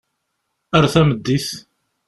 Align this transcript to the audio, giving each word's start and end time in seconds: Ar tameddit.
Ar 0.77 0.85
tameddit. 0.93 1.47